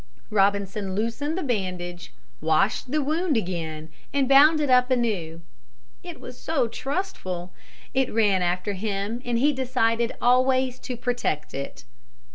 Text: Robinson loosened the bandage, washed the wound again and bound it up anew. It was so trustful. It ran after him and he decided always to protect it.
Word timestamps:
Robinson 0.31 0.95
loosened 0.95 1.37
the 1.37 1.43
bandage, 1.43 2.11
washed 2.41 2.89
the 2.89 3.03
wound 3.03 3.37
again 3.37 3.89
and 4.11 4.27
bound 4.27 4.59
it 4.59 4.67
up 4.67 4.89
anew. 4.89 5.41
It 6.01 6.19
was 6.19 6.41
so 6.41 6.67
trustful. 6.67 7.53
It 7.93 8.11
ran 8.11 8.41
after 8.41 8.73
him 8.73 9.21
and 9.23 9.37
he 9.37 9.53
decided 9.53 10.13
always 10.19 10.79
to 10.79 10.97
protect 10.97 11.53
it. 11.53 11.83